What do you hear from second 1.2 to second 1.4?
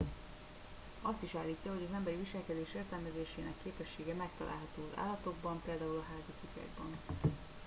is